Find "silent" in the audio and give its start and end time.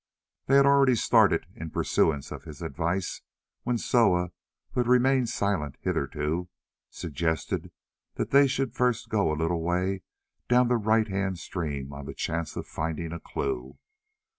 5.29-5.77